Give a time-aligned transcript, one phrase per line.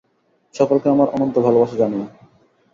[0.55, 2.05] সকলকে আমার অনন্ত ভালবাসা জানিও।